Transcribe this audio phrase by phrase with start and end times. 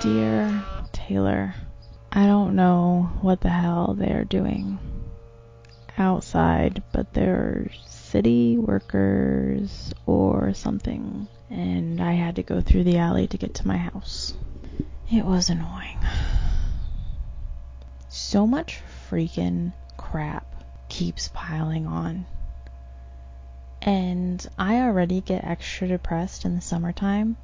[0.00, 1.54] Dear Taylor,
[2.12, 4.78] I don't know what the hell they're doing
[5.96, 13.26] outside, but they're city workers or something, and I had to go through the alley
[13.26, 14.34] to get to my house.
[15.10, 15.98] It was annoying.
[18.08, 20.46] So much freaking crap
[20.88, 22.26] keeps piling on.
[23.80, 27.36] And I already get extra depressed in the summertime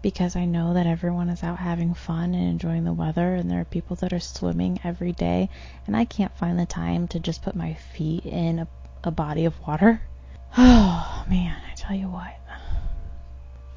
[0.00, 3.60] because I know that everyone is out having fun and enjoying the weather, and there
[3.60, 5.48] are people that are swimming every day,
[5.86, 8.68] and I can't find the time to just put my feet in a,
[9.04, 10.02] a body of water.
[10.58, 12.34] Oh man, I tell you what.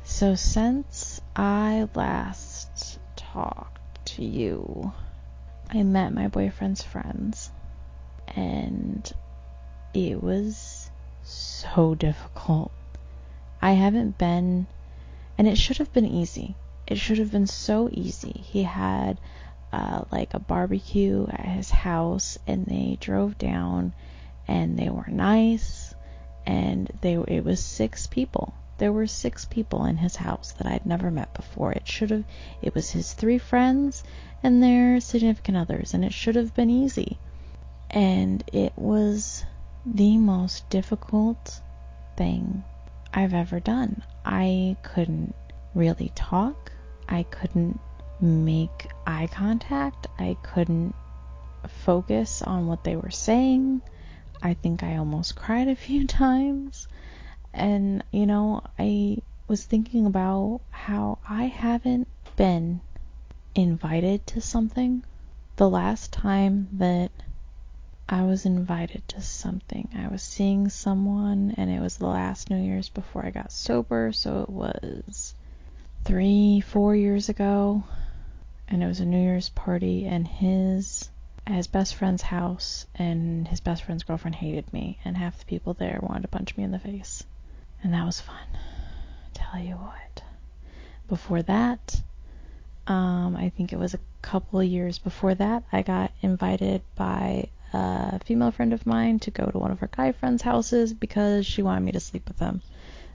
[0.08, 4.94] So, since I last talked to you,
[5.70, 7.52] I met my boyfriend's friends,
[8.28, 9.12] and
[9.96, 10.92] it was
[11.24, 12.72] so difficult.
[13.62, 14.68] I haven't been
[15.40, 16.56] and it should have been easy.
[16.86, 18.32] It should have been so easy.
[18.32, 19.20] He had
[19.74, 23.94] uh, like a barbecue at his house, and they drove down,
[24.48, 25.96] and they were nice,
[26.46, 28.54] and they it was six people.
[28.78, 31.72] There were six people in his house that I'd never met before.
[31.72, 32.26] It should have.
[32.62, 34.04] It was his three friends
[34.44, 37.18] and their significant others, and it should have been easy.
[37.90, 39.46] And it was
[39.86, 41.62] the most difficult
[42.18, 42.64] thing
[43.14, 44.04] I've ever done.
[44.26, 45.36] I couldn't
[45.74, 46.72] really talk.
[47.08, 47.80] I couldn't
[48.20, 50.08] make eye contact.
[50.20, 50.94] I couldn't
[51.68, 53.82] focus on what they were saying.
[54.42, 56.88] I think I almost cried a few times.
[57.56, 62.82] And, you know, I was thinking about how I haven't been
[63.56, 65.04] invited to something.
[65.56, 67.12] The last time that
[68.08, 69.88] I was invited to something.
[69.96, 74.12] I was seeing someone, and it was the last New Year's before I got sober,
[74.12, 75.34] so it was
[76.04, 77.84] three, four years ago.
[78.68, 81.10] And it was a New Year's party, and his
[81.48, 85.74] his best friend's house, and his best friend's girlfriend hated me, and half the people
[85.74, 87.24] there wanted to punch me in the face.
[87.86, 88.48] And that was fun.
[89.36, 90.24] Tell you what.
[91.08, 92.02] Before that,
[92.88, 97.50] um, I think it was a couple of years before that, I got invited by
[97.74, 101.46] a female friend of mine to go to one of her guy friends' houses because
[101.46, 102.64] she wanted me to sleep with them.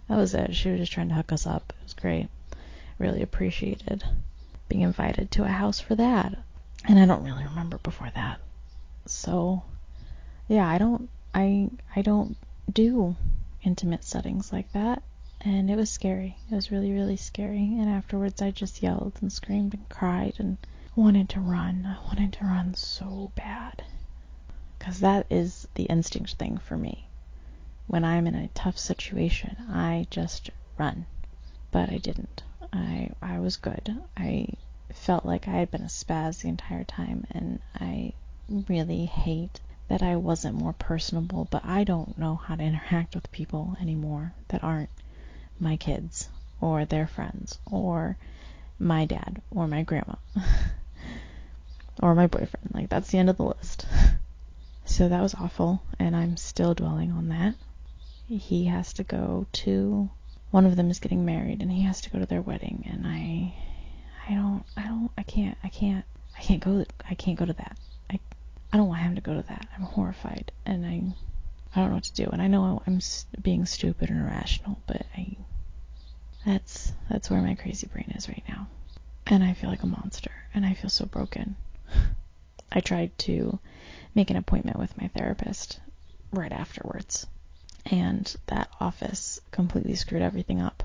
[0.06, 0.54] That was it.
[0.54, 1.72] She was just trying to hook us up.
[1.76, 2.28] It was great.
[3.00, 4.04] Really appreciated
[4.68, 6.38] being invited to a house for that.
[6.84, 8.38] And I don't really remember before that.
[9.06, 9.64] So,
[10.46, 12.36] yeah, I don't I I don't
[12.72, 13.16] do
[13.62, 15.02] intimate settings like that.
[15.42, 16.36] And it was scary.
[16.50, 17.78] It was really, really scary.
[17.78, 20.58] And afterwards, I just yelled and screamed and cried and
[20.94, 21.86] wanted to run.
[21.86, 23.82] I wanted to run so bad
[24.78, 27.06] because that is the instinct thing for me.
[27.86, 31.06] When I'm in a tough situation, I just run.
[31.70, 32.42] But I didn't.
[32.72, 34.02] I I was good.
[34.16, 34.48] I
[34.92, 38.12] felt like I had been a spaz the entire time, and I
[38.48, 39.60] really hate
[39.90, 41.48] that I wasn't more personable.
[41.50, 44.88] But I don't know how to interact with people anymore that aren't
[45.58, 46.28] my kids
[46.60, 48.16] or their friends or
[48.78, 50.14] my dad or my grandma
[52.02, 52.70] or my boyfriend.
[52.72, 53.86] Like that's the end of the list.
[54.86, 57.54] So that was awful, and I'm still dwelling on that.
[58.26, 60.10] He has to go to
[60.50, 63.06] one of them is getting married and he has to go to their wedding and
[63.06, 63.54] I
[64.28, 66.04] I don't I don't I can't I can't
[66.36, 67.76] I can't go I can't go to that.
[68.72, 69.68] I don't want him to go to that.
[69.76, 71.02] I'm horrified and I
[71.74, 73.00] I don't know what to do and I know I'm
[73.42, 75.36] being stupid and irrational, but I
[76.44, 78.68] that's that's where my crazy brain is right now.
[79.26, 81.56] And I feel like a monster and I feel so broken.
[82.72, 83.58] I tried to
[84.14, 85.80] make an appointment with my therapist
[86.32, 87.26] right afterwards.
[87.86, 90.84] And that office completely screwed everything up.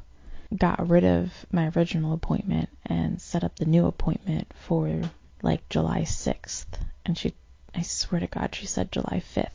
[0.56, 5.02] Got rid of my original appointment and set up the new appointment for
[5.42, 6.66] like July 6th.
[7.06, 7.34] And she,
[7.76, 9.50] I swear to God, she said July 5th.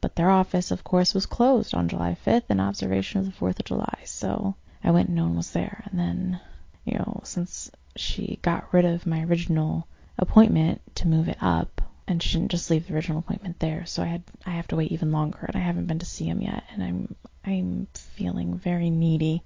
[0.00, 3.60] But their office, of course, was closed on July 5th in observation of the 4th
[3.60, 3.98] of July.
[4.04, 5.84] So I went and no one was there.
[5.90, 6.40] And then,
[6.84, 9.86] you know, since she got rid of my original
[10.18, 13.86] appointment to move it up, and she didn't just leave the original appointment there.
[13.86, 16.24] So I had I have to wait even longer, and I haven't been to see
[16.24, 19.42] him yet, and I'm I'm feeling very needy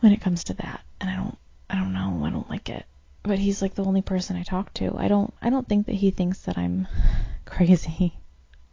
[0.00, 1.38] when it comes to that, and I don't
[1.70, 2.84] I don't know I don't like it.
[3.22, 4.96] But he's like the only person I talk to.
[4.96, 6.86] I don't I don't think that he thinks that I'm
[7.44, 8.14] crazy.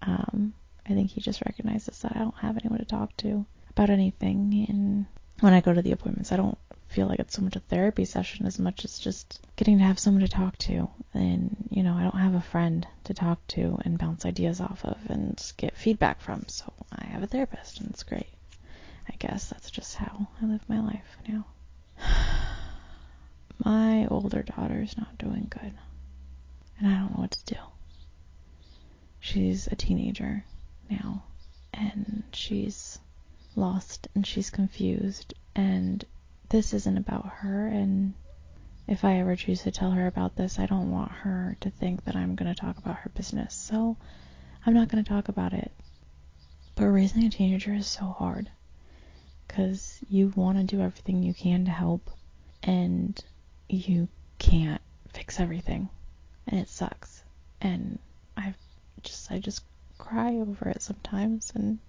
[0.02, 0.54] Um,
[0.88, 4.66] I think he just recognizes that I don't have anyone to talk to about anything,
[4.70, 5.06] and
[5.42, 6.58] when I go to the appointments, I don't
[6.88, 10.00] feel like it's so much a therapy session as much as just getting to have
[10.00, 10.90] someone to talk to.
[11.14, 14.86] And, you know, I don't have a friend to talk to and bounce ideas off
[14.86, 16.46] of and get feedback from.
[16.48, 18.30] So I have a therapist and it's great.
[19.10, 21.46] I guess that's just how I live my life now.
[24.26, 25.72] Older daughter's not doing good.
[26.80, 27.60] And I don't know what to do.
[29.20, 30.44] She's a teenager
[30.90, 31.26] now
[31.72, 32.98] and she's
[33.56, 36.04] lost and she's confused and
[36.50, 38.16] this isn't about her and
[38.88, 42.06] if I ever choose to tell her about this, I don't want her to think
[42.06, 43.54] that I'm going to talk about her business.
[43.54, 43.96] So
[44.66, 45.72] I'm not going to talk about it.
[46.74, 48.50] But raising a teenager is so hard
[49.48, 52.10] because you want to do everything you can to help
[52.64, 53.24] and
[53.70, 54.08] you
[54.38, 54.82] can't
[55.14, 55.90] fix everything
[56.48, 57.24] and it sucks.
[57.62, 58.00] And
[58.38, 58.54] I
[59.02, 59.64] just I just
[59.98, 61.80] cry over it sometimes and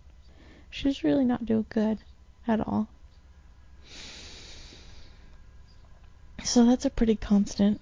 [0.70, 1.99] she's really not doing good
[2.46, 2.88] at all.
[6.44, 7.81] So that's a pretty constant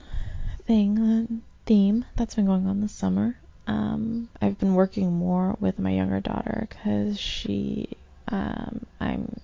[0.66, 1.26] thing, uh,
[1.66, 3.36] theme that's been going on this summer.
[3.66, 7.90] Um, I've been working more with my younger daughter because she,
[8.28, 9.40] um, I'm,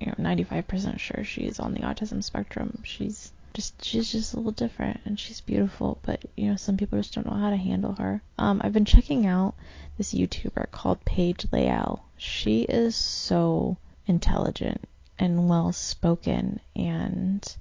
[0.00, 2.82] you know, 95% sure she's on the autism spectrum.
[2.84, 6.96] She's just, she's just a little different and she's beautiful, but you know, some people
[6.96, 8.22] just don't know how to handle her.
[8.38, 9.54] Um, I've been checking out
[9.96, 12.04] this YouTuber called Paige Layle.
[12.16, 13.76] She is so
[14.06, 14.88] intelligent
[15.18, 17.56] and well spoken and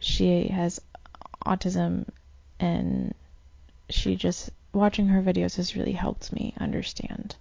[0.00, 0.82] she has
[1.46, 2.06] autism
[2.60, 3.14] and
[3.88, 7.36] she just watching her videos has really helped me understand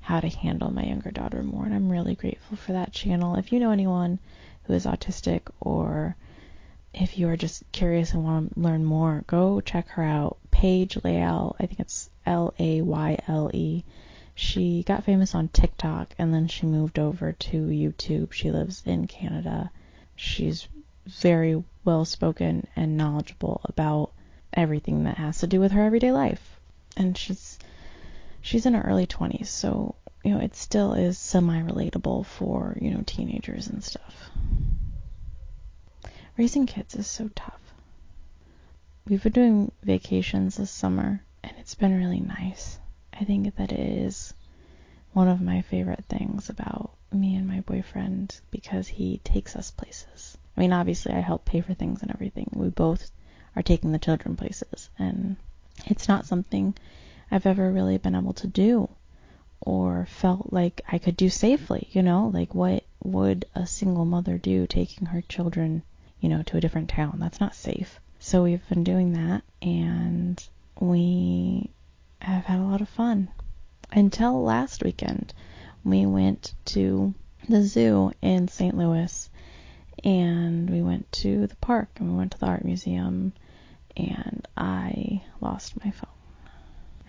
[0.00, 3.36] how to handle my younger daughter more and I'm really grateful for that channel.
[3.36, 4.18] If you know anyone
[4.62, 6.16] who is autistic or
[6.92, 10.38] if you are just curious and want to learn more, go check her out.
[10.50, 13.84] Paige Layle, I think it's L A Y L E.
[14.34, 18.32] She got famous on TikTok and then she moved over to YouTube.
[18.32, 19.70] She lives in Canada.
[20.16, 20.66] She's
[21.06, 24.12] very well spoken and knowledgeable about
[24.52, 26.60] everything that has to do with her everyday life.
[26.96, 27.58] And she's
[28.40, 29.94] she's in her early 20s, so
[30.24, 34.30] you know, it still is semi relatable for, you know, teenagers and stuff.
[36.40, 37.60] Raising kids is so tough.
[39.06, 42.78] We've been doing vacations this summer and it's been really nice.
[43.12, 44.32] I think that it is
[45.12, 50.38] one of my favorite things about me and my boyfriend because he takes us places.
[50.56, 52.48] I mean, obviously, I help pay for things and everything.
[52.54, 53.10] We both
[53.54, 55.36] are taking the children places, and
[55.84, 56.74] it's not something
[57.30, 58.88] I've ever really been able to do
[59.60, 62.28] or felt like I could do safely, you know?
[62.32, 65.82] Like, what would a single mother do taking her children,
[66.20, 67.18] you know, to a different town?
[67.18, 68.00] That's not safe.
[68.18, 70.42] So we've been doing that, and
[70.78, 71.70] we
[72.20, 73.30] have had a lot of fun.
[73.92, 75.32] Until last weekend,
[75.84, 77.14] we went to
[77.48, 78.76] the zoo in St.
[78.76, 79.30] Louis
[80.04, 83.32] and we went to the park and we went to the art museum
[83.96, 86.08] and I lost my phone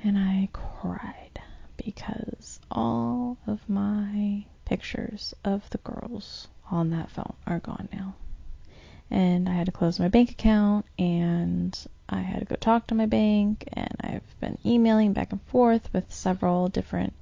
[0.03, 1.39] and I cried
[1.77, 8.15] because all of my pictures of the girls on that phone are gone now.
[9.11, 11.77] And I had to close my bank account and
[12.07, 15.93] I had to go talk to my bank and I've been emailing back and forth
[15.93, 17.13] with several different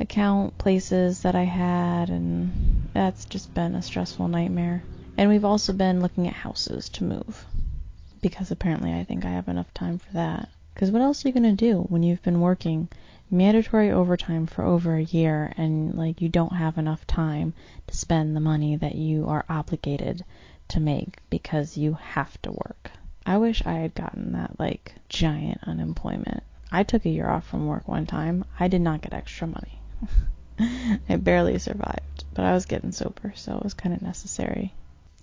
[0.00, 4.82] account places that I had and that's just been a stressful nightmare.
[5.16, 7.46] And we've also been looking at houses to move
[8.20, 10.48] because apparently I think I have enough time for that.
[10.74, 12.88] Because what else are you going to do when you've been working
[13.30, 17.54] mandatory overtime for over a year and like you don't have enough time
[17.86, 20.24] to spend the money that you are obligated
[20.68, 22.90] to make because you have to work.
[23.24, 26.42] I wish I had gotten that like giant unemployment.
[26.70, 28.44] I took a year off from work one time.
[28.58, 29.80] I did not get extra money.
[31.08, 34.74] I barely survived, but I was getting sober, so it was kind of necessary.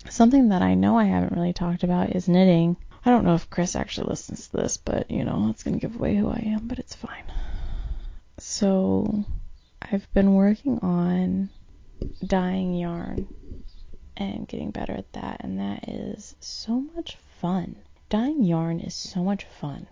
[0.10, 2.78] Something that I know I haven't really talked about is knitting.
[3.06, 5.86] I don't know if Chris actually listens to this, but you know, it's going to
[5.86, 7.24] give away who I am, but it's fine.
[8.38, 9.26] So,
[9.82, 11.50] I've been working on
[12.26, 13.28] dyeing yarn
[14.18, 17.76] and getting better at that, and that is so much fun.
[18.10, 19.88] Dyeing yarn is so much fun.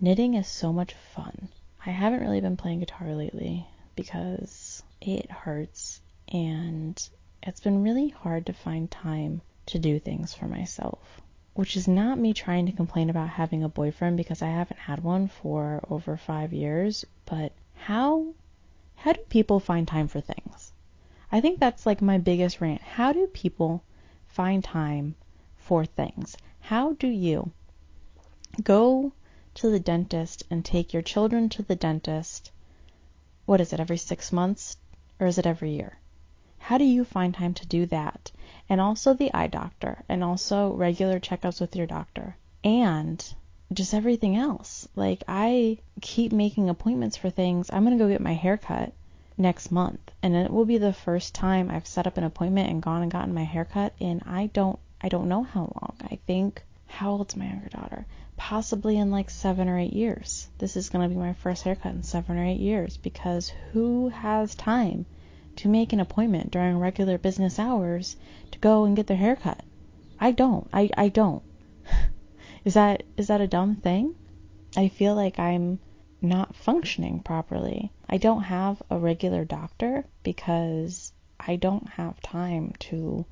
[0.00, 1.48] Knitting is so much fun.
[1.84, 6.00] I haven't really been playing guitar lately because it hurts
[6.32, 7.08] and
[7.42, 11.20] it's been really hard to find time to do things for myself.
[11.54, 15.02] Which is not me trying to complain about having a boyfriend because I haven't had
[15.02, 18.34] one for over five years, but how
[18.96, 20.49] how do people find time for things?
[21.32, 22.82] I think that's like my biggest rant.
[22.82, 23.82] How do people
[24.28, 25.14] find time
[25.56, 26.36] for things?
[26.60, 27.52] How do you
[28.62, 29.12] go
[29.54, 32.50] to the dentist and take your children to the dentist?
[33.46, 34.76] What is it, every six months?
[35.18, 35.98] Or is it every year?
[36.58, 38.32] How do you find time to do that
[38.68, 43.34] and also the eye doctor, and also regular checkups with your doctor, and
[43.72, 44.88] just everything else.
[44.94, 47.70] Like, I keep making appointments for things.
[47.72, 48.92] I'm going to go get my hair cut
[49.40, 52.82] next month, and it will be the first time I've set up an appointment and
[52.82, 55.96] gone and gotten my hair cut, and I don't I don't know how long.
[56.02, 58.06] I think how old's my younger daughter?
[58.36, 60.48] Possibly in like seven or eight years.
[60.58, 64.10] This is going to be my first haircut in seven or eight years because who
[64.10, 65.06] has time
[65.56, 68.16] to make an appointment during regular business hours
[68.50, 69.62] to go and get their hair cut?
[70.18, 70.68] I don't.
[70.72, 71.42] I, I don't.
[72.64, 74.14] is that is that a dumb thing?
[74.76, 75.78] I feel like I'm
[76.20, 77.90] not functioning properly.
[78.12, 83.24] I don't have a regular doctor because I don't have time to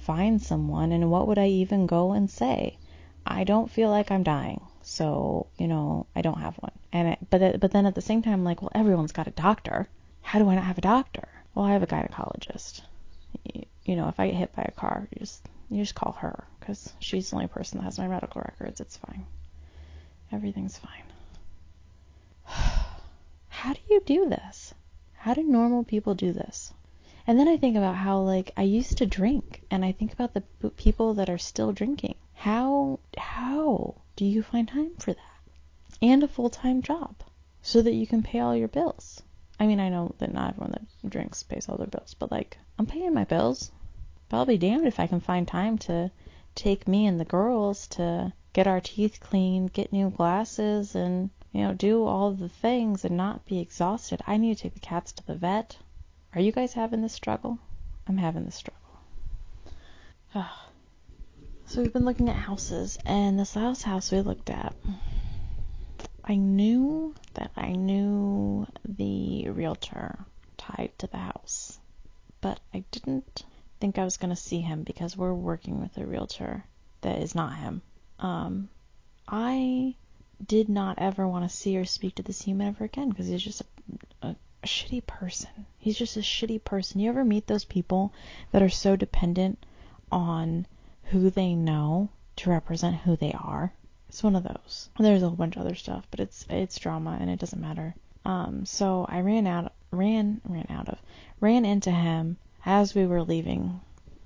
[0.00, 2.76] find someone and what would I even go and say?
[3.24, 4.60] I don't feel like I'm dying.
[4.82, 6.72] So, you know, I don't have one.
[6.92, 9.88] And but but then at the same time I'm like, well, everyone's got a doctor.
[10.20, 11.26] How do I not have a doctor?
[11.54, 12.82] Well, I have a gynecologist.
[13.44, 16.12] You, you know, if I get hit by a car, you just you just call
[16.20, 18.82] her cuz she's the only person that has my medical records.
[18.82, 19.24] It's fine.
[20.30, 21.06] Everything's fine.
[23.62, 24.72] How do you do this?
[25.14, 26.72] How do normal people do this?
[27.26, 30.32] And then I think about how like I used to drink and I think about
[30.32, 32.14] the people that are still drinking.
[32.34, 35.40] How how do you find time for that?
[36.00, 37.16] And a full-time job
[37.60, 39.24] so that you can pay all your bills.
[39.58, 42.58] I mean, I know that not everyone that drinks pays all their bills, but like
[42.78, 43.72] I'm paying my bills.
[44.28, 46.12] But I'll be damned if I can find time to
[46.54, 51.62] take me and the girls to get our teeth cleaned, get new glasses and you
[51.62, 54.20] know, do all the things and not be exhausted.
[54.26, 55.76] I need to take the cats to the vet.
[56.34, 57.58] Are you guys having this struggle?
[58.06, 58.78] I'm having this struggle.
[61.66, 64.74] so we've been looking at houses, and this last house we looked at,
[66.24, 70.18] I knew that I knew the realtor
[70.58, 71.78] tied to the house,
[72.42, 73.44] but I didn't
[73.80, 76.64] think I was going to see him because we're working with a realtor
[77.00, 77.80] that is not him.
[78.18, 78.68] Um,
[79.26, 79.94] I
[80.46, 83.42] did not ever want to see or speak to this human ever again because he's
[83.42, 83.62] just
[84.22, 85.66] a, a a shitty person.
[85.78, 87.00] He's just a shitty person.
[87.00, 88.12] You ever meet those people
[88.50, 89.64] that are so dependent
[90.10, 90.66] on
[91.04, 93.72] who they know to represent who they are?
[94.08, 94.90] It's one of those.
[94.98, 97.94] There's a whole bunch of other stuff, but it's it's drama and it doesn't matter.
[98.24, 100.98] Um, so I ran out, ran, ran out of,
[101.40, 103.80] ran into him as we were leaving,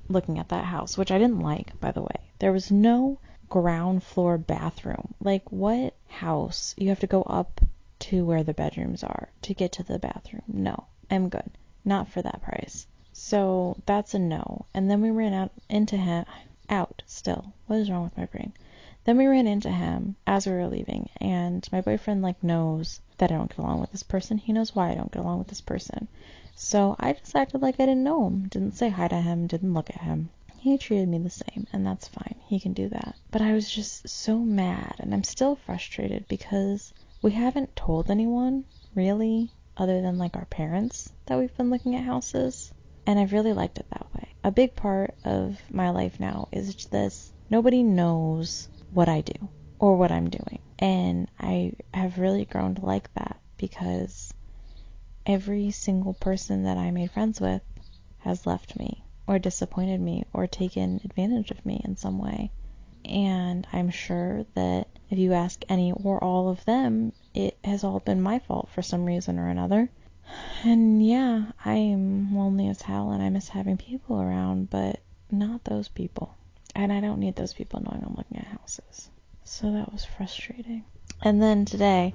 [0.09, 2.17] looking at that house, which I didn't like, by the way.
[2.39, 3.19] There was no
[3.51, 5.13] ground floor bathroom.
[5.21, 6.75] Like what house?
[6.79, 7.61] You have to go up
[8.01, 10.43] to where the bedrooms are to get to the bathroom.
[10.47, 11.51] No, I'm good.
[11.85, 12.87] Not for that price.
[13.13, 14.67] So that's a no.
[14.75, 16.25] And then we ran out into him
[16.69, 17.53] out still.
[17.67, 18.53] What is wrong with my brain?
[19.05, 23.33] Then we ran into him as we were leaving, and my boyfriend like knows that
[23.33, 24.39] I don't get along with this person.
[24.39, 26.07] He knows why I don't get along with this person.
[26.55, 29.75] So I just acted like I didn't know him, didn't say hi to him, didn't
[29.75, 30.31] look at him.
[30.63, 32.37] He treated me the same, and that's fine.
[32.47, 33.17] He can do that.
[33.33, 38.65] But I was just so mad, and I'm still frustrated because we haven't told anyone,
[38.95, 42.73] really, other than like our parents, that we've been looking at houses.
[43.05, 44.29] And I've really liked it that way.
[44.45, 49.49] A big part of my life now is this nobody knows what I do
[49.81, 50.61] or what I'm doing.
[50.79, 54.33] And I have really grown to like that because
[55.27, 57.63] every single person that I made friends with
[58.19, 62.51] has left me or disappointed me or taken advantage of me in some way.
[63.05, 68.01] And I'm sure that if you ask any or all of them, it has all
[68.01, 69.91] been my fault for some reason or another.
[70.65, 75.01] And yeah, I am lonely as hell and I miss having people around, but
[75.31, 76.35] not those people.
[76.75, 79.11] And I don't need those people knowing I'm looking at houses.
[79.45, 80.85] So that was frustrating.
[81.23, 82.15] And then today,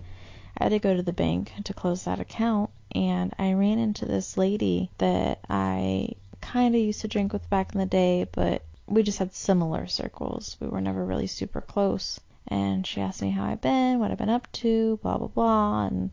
[0.57, 4.05] I had to go to the bank to close that account, and I ran into
[4.05, 6.15] this lady that I
[6.51, 9.87] kind of used to drink with back in the day, but we just had similar
[9.87, 10.57] circles.
[10.59, 14.17] We were never really super close and she asked me how I've been, what I've
[14.17, 16.09] been up to, blah blah blah, and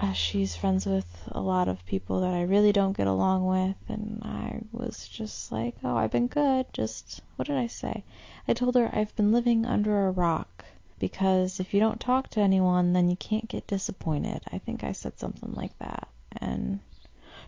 [0.00, 3.76] uh, she's friends with a lot of people that I really don't get along with,
[3.88, 6.66] and I was just like, oh, I've been good.
[6.72, 8.02] Just what did I say?
[8.48, 10.64] I told her I've been living under a rock
[10.98, 14.42] because if you don't talk to anyone, then you can't get disappointed.
[14.52, 16.08] I think I said something like that,
[16.40, 16.80] and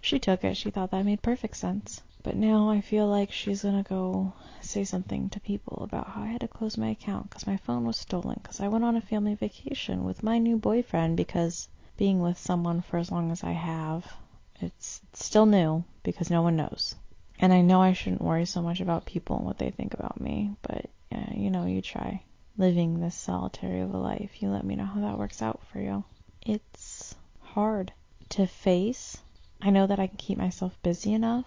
[0.07, 0.57] she took it.
[0.57, 2.01] She thought that made perfect sense.
[2.23, 6.27] But now I feel like she's gonna go say something to people about how I
[6.27, 9.01] had to close my account because my phone was stolen because I went on a
[9.01, 13.51] family vacation with my new boyfriend because being with someone for as long as I
[13.51, 14.07] have,
[14.61, 16.95] it's, still new because no one knows.
[17.41, 20.21] And I know I shouldn't worry so much about people and what they think about
[20.21, 20.89] me, but
[21.35, 22.23] you know, you try
[22.57, 24.41] living this solitary of a life.
[24.41, 26.05] You let me know how that works out for you.
[26.43, 27.93] It's hard
[28.31, 29.19] to face.
[29.67, 31.45] I know that I can keep myself busy enough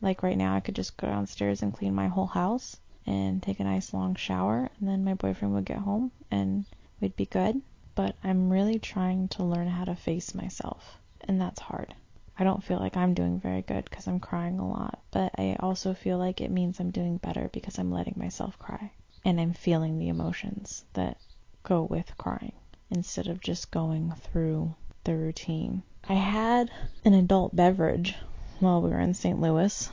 [0.00, 3.60] Like right now, I could just go downstairs and clean my whole house and take
[3.60, 6.64] a nice long shower, and then my boyfriend would get home and
[6.98, 7.60] we'd be good.
[7.94, 11.94] But I'm really trying to learn how to face myself, and that's hard.
[12.38, 15.56] I don't feel like I'm doing very good because I'm crying a lot, but I
[15.60, 18.92] also feel like it means I'm doing better because I'm letting myself cry
[19.26, 21.18] and I'm feeling the emotions that
[21.64, 22.54] go with crying
[22.88, 25.82] instead of just going through the routine.
[26.10, 26.70] I had
[27.04, 28.14] an adult beverage
[28.60, 29.38] while we were in St.
[29.38, 29.90] Louis,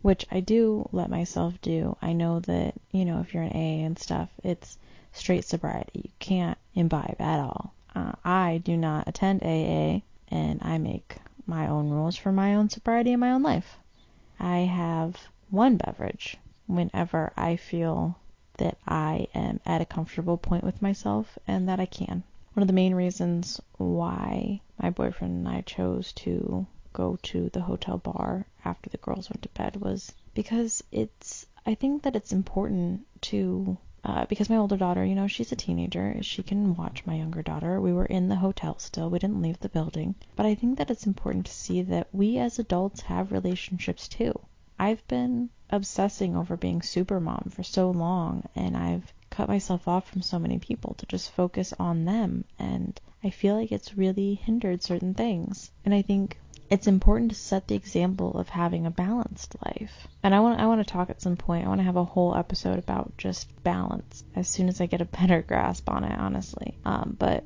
[0.00, 1.96] which I do let myself do.
[2.00, 4.78] I know that, you know, if you're an AA and stuff, it's
[5.12, 6.02] straight sobriety.
[6.04, 7.74] You can't imbibe at all.
[7.92, 12.70] Uh, I do not attend AA and I make my own rules for my own
[12.70, 13.78] sobriety in my own life.
[14.38, 15.16] I have
[15.50, 16.36] one beverage
[16.68, 18.16] whenever I feel
[18.58, 22.22] that I am at a comfortable point with myself and that I can.
[22.56, 27.60] One of the main reasons why my boyfriend and I chose to go to the
[27.60, 32.32] hotel bar after the girls went to bed was because it's I think that it's
[32.32, 36.16] important to uh, because my older daughter, you know, she's a teenager.
[36.22, 37.78] She can watch my younger daughter.
[37.78, 39.10] We were in the hotel still.
[39.10, 40.14] We didn't leave the building.
[40.34, 44.32] But I think that it's important to see that we as adults have relationships too.
[44.78, 50.08] I've been obsessing over being super mom for so long and I've cut myself off
[50.08, 54.34] from so many people to just focus on them and I feel like it's really
[54.34, 55.72] hindered certain things.
[55.84, 56.38] And I think
[56.70, 60.06] it's important to set the example of having a balanced life.
[60.22, 61.64] And I want I want to talk at some point.
[61.64, 65.00] I want to have a whole episode about just balance as soon as I get
[65.00, 66.78] a better grasp on it, honestly.
[66.84, 67.42] Um, but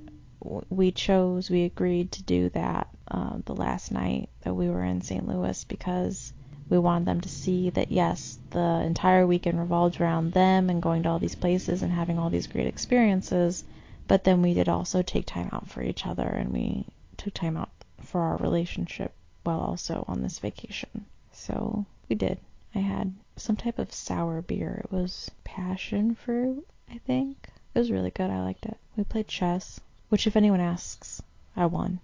[0.69, 5.01] we chose, we agreed to do that uh, the last night that we were in
[5.01, 5.27] St.
[5.27, 6.33] Louis because
[6.71, 11.03] we wanted them to see that yes, the entire weekend revolved around them and going
[11.03, 13.65] to all these places and having all these great experiences.
[14.07, 16.87] But then we did also take time out for each other and we
[17.17, 17.71] took time out
[18.05, 19.13] for our relationship
[19.43, 21.07] while also on this vacation.
[21.33, 22.39] So we did.
[22.75, 24.83] I had some type of sour beer.
[24.85, 27.49] It was passion fruit, I think.
[27.75, 28.31] It was really good.
[28.31, 28.77] I liked it.
[28.97, 31.21] We played chess, which, if anyone asks,
[31.57, 31.99] I won.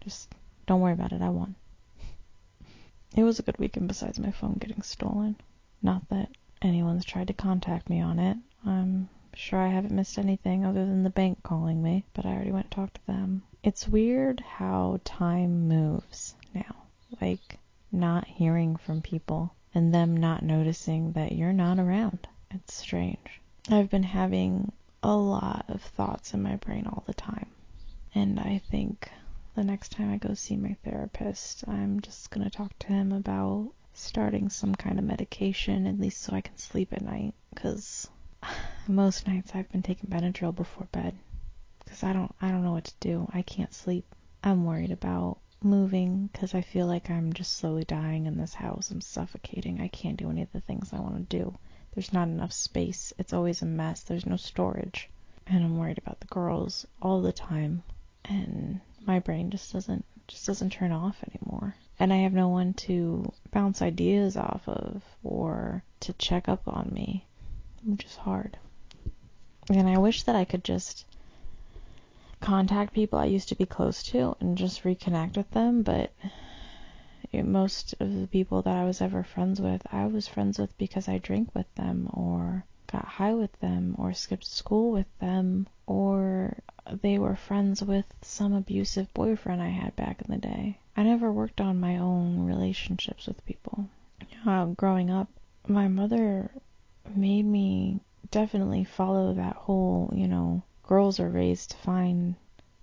[0.00, 0.32] Just
[0.66, 1.22] don't worry about it.
[1.22, 1.56] I won.
[3.16, 5.36] It was a good weekend besides my phone getting stolen.
[5.80, 6.30] Not that
[6.62, 8.36] anyone's tried to contact me on it.
[8.66, 12.50] I'm sure I haven't missed anything other than the bank calling me, but I already
[12.50, 13.42] went and talked to them.
[13.62, 16.74] It's weird how time moves now.
[17.20, 17.58] Like
[17.92, 22.26] not hearing from people and them not noticing that you're not around.
[22.50, 23.40] It's strange.
[23.70, 24.72] I've been having
[25.02, 27.46] a lot of thoughts in my brain all the time.
[28.14, 29.10] And I think
[29.54, 33.12] the next time I go see my therapist, I'm just going to talk to him
[33.12, 37.34] about starting some kind of medication, at least so I can sleep at night.
[37.54, 38.08] Because
[38.88, 41.14] most nights I've been taking Benadryl before bed
[41.84, 43.28] because I don't I don't know what to do.
[43.32, 44.14] I can't sleep.
[44.42, 48.90] I'm worried about moving because I feel like I'm just slowly dying in this house.
[48.90, 49.80] I'm suffocating.
[49.80, 51.56] I can't do any of the things I want to do.
[51.94, 53.12] There's not enough space.
[53.18, 54.02] It's always a mess.
[54.02, 55.08] There's no storage.
[55.46, 57.82] And I'm worried about the girls all the time.
[58.24, 61.74] And my brain just doesn't just doesn't turn off anymore.
[61.98, 66.90] And I have no one to bounce ideas off of or to check up on
[66.92, 67.24] me,
[67.84, 68.56] which is hard.
[69.68, 71.04] And I wish that I could just
[72.40, 76.12] contact people I used to be close to and just reconnect with them, but
[77.32, 81.08] most of the people that I was ever friends with, I was friends with because
[81.08, 86.58] I drank with them or got high with them or skipped school with them or
[87.02, 90.78] they were friends with some abusive boyfriend I had back in the day.
[90.96, 93.88] I never worked on my own relationships with people.
[94.46, 95.28] Uh, growing up,
[95.66, 96.50] my mother
[97.14, 102.34] made me definitely follow that whole, you know, girls are raised to find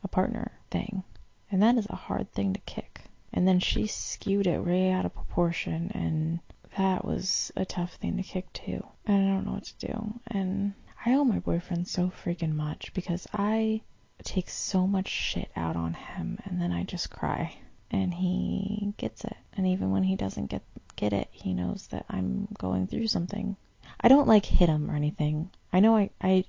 [0.04, 1.04] a partner thing.
[1.52, 3.02] And that is a hard thing to kick.
[3.32, 6.40] And then she skewed it way out of proportion and
[6.78, 8.86] that was a tough thing to kick too.
[9.06, 10.20] And I don't know what to do.
[10.28, 10.74] And
[11.06, 13.82] I owe my boyfriend so freaking much because I
[14.22, 17.56] take so much shit out on him and then I just cry.
[17.90, 19.36] And he gets it.
[19.54, 20.64] And even when he doesn't get
[20.96, 23.58] get it, he knows that I'm going through something.
[24.00, 25.50] I don't like hit him or anything.
[25.74, 26.46] I know I I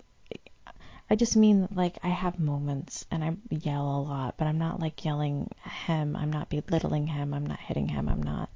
[1.10, 4.80] I just mean like I have moments and I yell a lot, but I'm not
[4.80, 5.50] like yelling
[5.86, 6.16] him.
[6.16, 7.34] I'm not belittling him.
[7.34, 8.08] I'm not hitting him.
[8.08, 8.48] I'm not.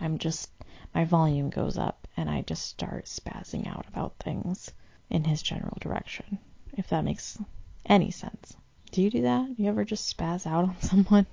[0.00, 0.50] I'm just
[0.94, 4.70] my volume goes up and I just start spazzing out about things
[5.08, 6.38] in his general direction.
[6.76, 7.38] If that makes
[7.86, 8.56] any sense.
[8.92, 9.58] Do you do that?
[9.58, 11.26] You ever just spaz out on someone?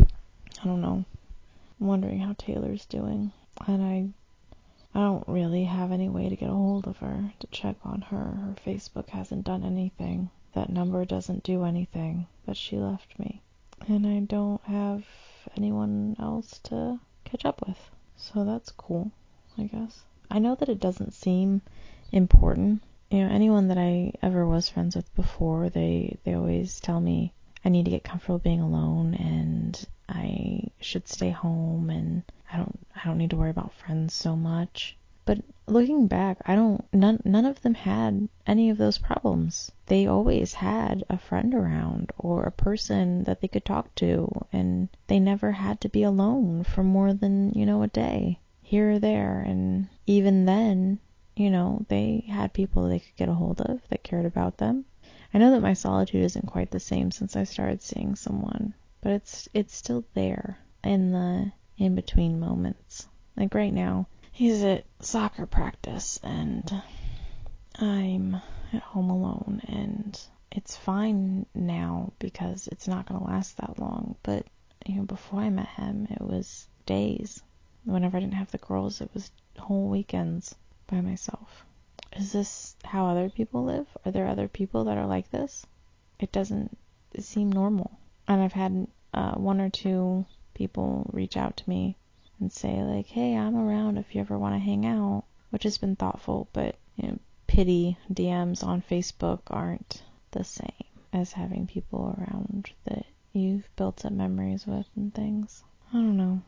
[0.00, 1.04] I don't know.
[1.80, 3.32] I'm wondering how Taylor's doing.
[3.66, 4.08] And I
[4.96, 8.02] I don't really have any way to get a hold of her to check on
[8.02, 8.16] her.
[8.16, 10.30] Her Facebook hasn't done anything.
[10.54, 12.28] That number doesn't do anything.
[12.46, 13.42] But she left me.
[13.88, 15.04] And I don't have
[15.56, 17.90] anyone else to catch up with.
[18.16, 19.10] So that's cool,
[19.58, 20.04] I guess.
[20.30, 21.62] I know that it doesn't seem
[22.12, 22.82] important.
[23.08, 27.32] You know, anyone that I ever was friends with before, they they always tell me
[27.64, 32.84] I need to get comfortable being alone and I should stay home and I don't
[32.96, 34.96] I don't need to worry about friends so much.
[35.24, 35.38] But
[35.68, 39.70] looking back, I don't none none of them had any of those problems.
[39.86, 44.88] They always had a friend around or a person that they could talk to and
[45.06, 48.98] they never had to be alone for more than, you know, a day here or
[48.98, 50.98] there and even then,
[51.36, 54.86] you know, they had people they could get a hold of that cared about them.
[55.34, 58.72] I know that my solitude isn't quite the same since I started seeing someone,
[59.02, 63.06] but it's it's still there in the in between moments.
[63.36, 66.82] Like right now, he's at soccer practice and
[67.78, 68.40] I'm
[68.72, 70.18] at home alone and
[70.50, 74.16] it's fine now because it's not going to last that long.
[74.22, 74.46] But,
[74.86, 77.42] you know, before I met him, it was days.
[77.84, 80.54] Whenever I didn't have the girls, it was whole weekends
[80.86, 81.64] by myself.
[82.12, 83.86] Is this how other people live?
[84.04, 85.66] Are there other people that are like this?
[86.18, 86.78] It doesn't
[87.18, 87.98] seem normal.
[88.28, 91.96] And I've had uh, one or two people reach out to me
[92.40, 95.78] and say like, "Hey, I'm around if you ever want to hang out," which has
[95.78, 102.14] been thoughtful, but you know, pity DMs on Facebook aren't the same as having people
[102.18, 105.62] around that you've built up memories with and things.
[105.90, 106.42] I don't know.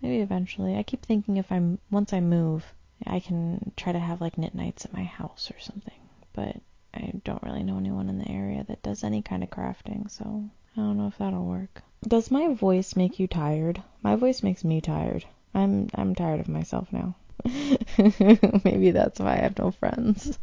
[0.00, 0.76] Maybe eventually.
[0.76, 2.74] I keep thinking if I'm once I move,
[3.06, 5.98] I can try to have like knit nights at my house or something.
[6.32, 6.56] But
[6.92, 10.48] I don't really know anyone in the area that does any kind of crafting, so
[10.76, 11.82] I don't know if that'll work.
[12.06, 13.82] Does my voice make you tired?
[14.02, 15.24] My voice makes me tired.
[15.54, 17.14] I'm I'm tired of myself now.
[18.64, 20.38] Maybe that's why I have no friends.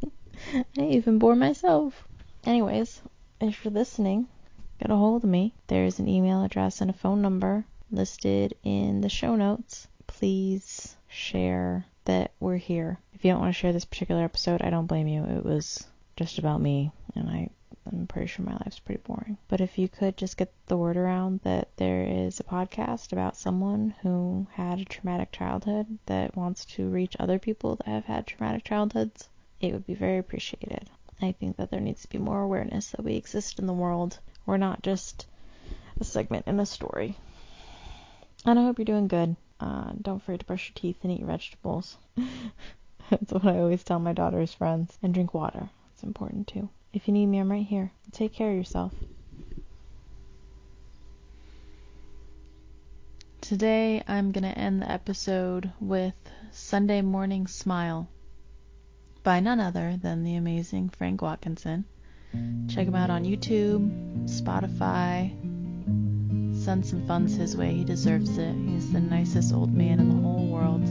[0.77, 2.07] I even bore myself.
[2.45, 3.01] Anyways,
[3.39, 4.27] if you're listening,
[4.79, 5.53] get a hold of me.
[5.67, 9.87] There's an email address and a phone number listed in the show notes.
[10.07, 12.99] Please share that we're here.
[13.13, 15.23] If you don't want to share this particular episode, I don't blame you.
[15.23, 15.85] It was
[16.15, 17.49] just about me, and I
[17.83, 19.37] I'm pretty sure my life's pretty boring.
[19.47, 23.35] But if you could just get the word around that there is a podcast about
[23.35, 28.27] someone who had a traumatic childhood that wants to reach other people that have had
[28.27, 30.89] traumatic childhoods, it would be very appreciated.
[31.21, 34.19] I think that there needs to be more awareness that we exist in the world.
[34.45, 35.25] We're not just
[35.99, 37.17] a segment in a story.
[38.45, 39.35] And I hope you're doing good.
[39.61, 41.97] Uh, don't forget to brush your teeth and eat vegetables.
[43.09, 44.97] That's what I always tell my daughter's friends.
[45.03, 45.69] And drink water.
[45.93, 46.67] It's important too.
[46.93, 47.91] If you need me, I'm right here.
[48.11, 48.91] Take care of yourself.
[53.41, 56.15] Today, I'm going to end the episode with
[56.51, 58.07] Sunday Morning Smile
[59.23, 61.85] by none other than the amazing Frank Watkinson.
[62.69, 65.50] Check him out on YouTube, Spotify.
[66.63, 67.73] Send some funds his way.
[67.73, 68.53] He deserves it.
[68.53, 70.83] He's the nicest old man in the whole world.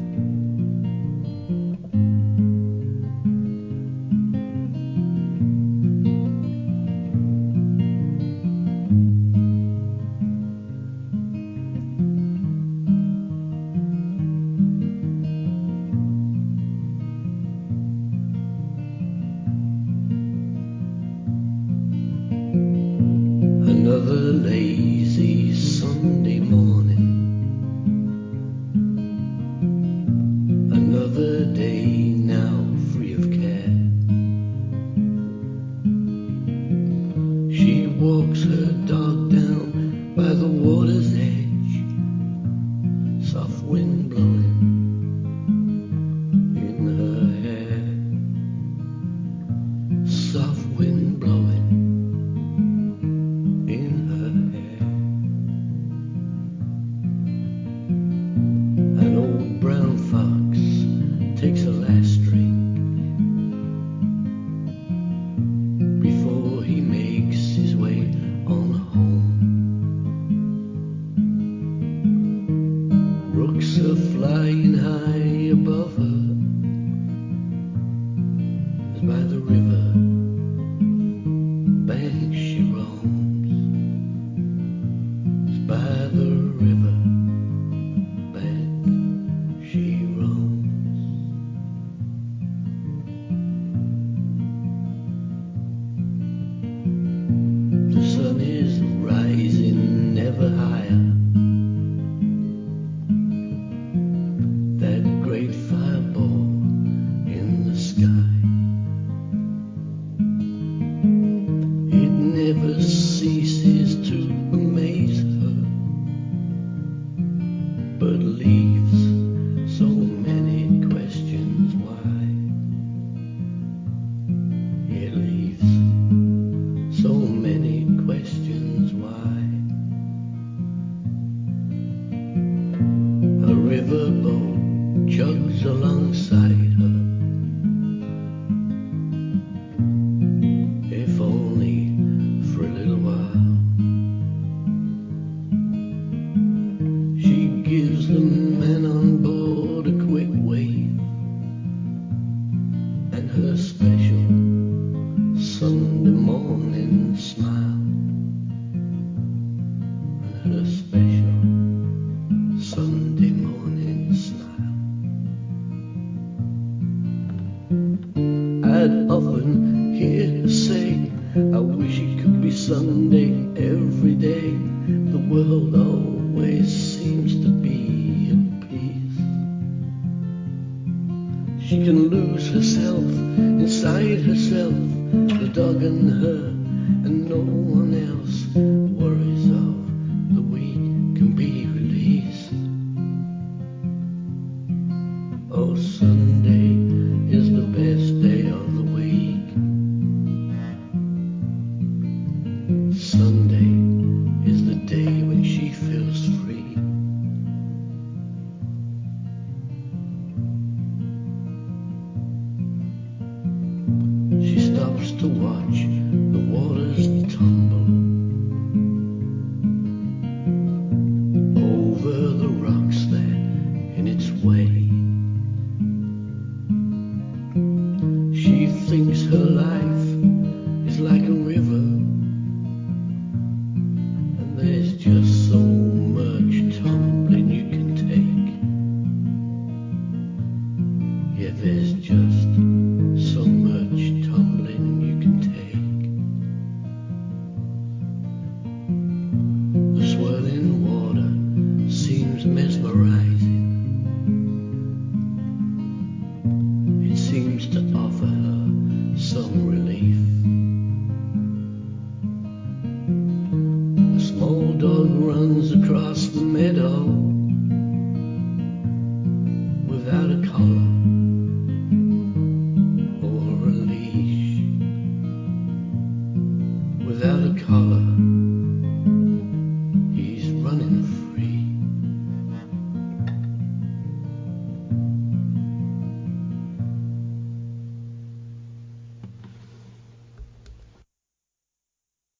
[241.50, 242.29] if it's just